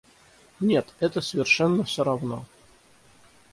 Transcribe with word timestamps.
Нет, 0.59 0.95
это 0.99 1.21
совершенно 1.21 1.83
все 1.83 2.03
равно. 2.03 2.47